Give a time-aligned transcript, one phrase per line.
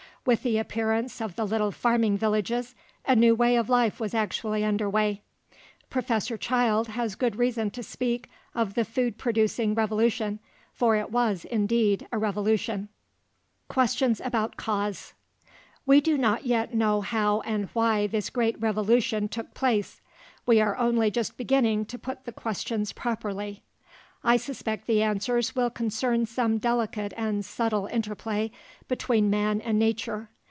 [0.23, 2.75] With the appearance of the little farming villages,
[3.07, 5.23] a new way of life was actually under way.
[5.89, 10.37] Professor Childe has good reason to speak of the "food producing revolution,"
[10.73, 12.89] for it was indeed a revolution.
[13.67, 15.13] QUESTIONS ABOUT CAUSE
[15.87, 20.01] We do not yet know how and why this great revolution took place.
[20.45, 23.63] We are only just beginning to put the questions properly.
[24.23, 28.51] I suspect the answers will concern some delicate and subtle interplay
[28.87, 30.29] between man and nature.